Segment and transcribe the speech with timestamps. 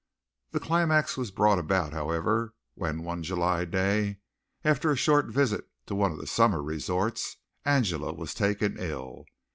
[0.49, 4.17] The climax was brought about, however, when one July day
[4.65, 9.25] after a short visit to one of the summer resorts, Angela was taken ill.